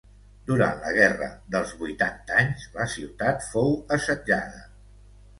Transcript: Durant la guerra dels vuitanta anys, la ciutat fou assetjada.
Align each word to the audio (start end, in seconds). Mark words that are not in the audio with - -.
Durant 0.45 0.77
la 0.83 0.93
guerra 0.93 1.25
dels 1.55 1.73
vuitanta 1.81 2.39
anys, 2.43 2.63
la 2.77 2.87
ciutat 2.93 3.45
fou 3.49 3.69
assetjada. 3.99 4.63